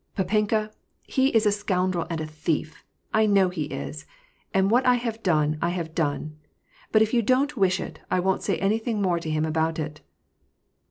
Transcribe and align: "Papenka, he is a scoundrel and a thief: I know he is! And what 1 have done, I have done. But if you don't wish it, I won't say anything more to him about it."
"Papenka, 0.17 0.71
he 1.03 1.27
is 1.27 1.45
a 1.45 1.51
scoundrel 1.51 2.07
and 2.09 2.19
a 2.19 2.25
thief: 2.25 2.83
I 3.13 3.27
know 3.27 3.49
he 3.49 3.65
is! 3.65 4.07
And 4.51 4.71
what 4.71 4.83
1 4.83 4.97
have 4.97 5.21
done, 5.21 5.59
I 5.61 5.69
have 5.69 5.93
done. 5.93 6.39
But 6.91 7.03
if 7.03 7.13
you 7.13 7.21
don't 7.21 7.55
wish 7.55 7.79
it, 7.79 7.99
I 8.09 8.19
won't 8.19 8.41
say 8.41 8.57
anything 8.57 8.99
more 8.99 9.19
to 9.19 9.29
him 9.29 9.45
about 9.45 9.77
it." 9.77 10.01